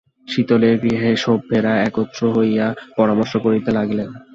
[0.27, 2.67] শীতলের গৃহে সভ্যেরা একত্র হইয়া
[2.97, 4.09] পরামর্শ করিতে লাগিলেন।